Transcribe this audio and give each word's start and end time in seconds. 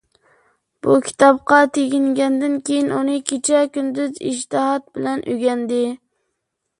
بۇ 0.85 0.93
كىتابقا 1.09 1.57
تېگىنگەندىن 1.75 2.55
كېيىن، 2.69 2.89
ئۇنى 2.95 3.17
كېچە- 3.31 3.59
كۈندۈز 3.77 4.17
ئىجتىھات 4.31 4.89
بىلەن 4.97 5.23
ئۆگەندى. 5.35 5.83